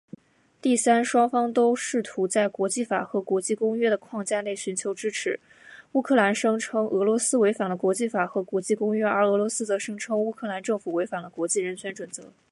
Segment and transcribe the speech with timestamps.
[0.63, 5.39] 第三，双方都试图在国际法和国际公约的框架内寻求支持。
[5.91, 12.33] 乌克兰声称俄罗斯违反了国际法和国际公约，而俄罗斯则声称乌克兰政府违反了国际人权准则。